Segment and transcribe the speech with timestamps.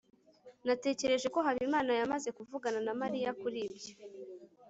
[0.65, 3.93] natekereje ko habimana yamaze kuvugana na mariya kuri ibyo